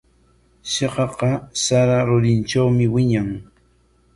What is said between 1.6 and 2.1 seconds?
sara